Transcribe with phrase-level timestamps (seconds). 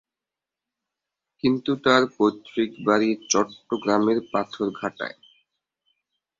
[1.43, 5.17] কিন্তু তার পৈত্রিক বাড়ি চট্টগ্রামের পাথরঘাটায়।